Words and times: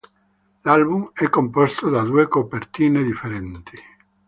L'album 0.63 1.11
è 1.13 1.29
composto 1.29 1.91
da 1.91 2.01
due 2.01 2.27
copertine 2.27 3.03
differenti. 3.03 3.77